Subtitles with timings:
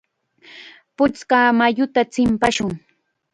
[0.95, 2.71] Puchka mayutam chimpashun.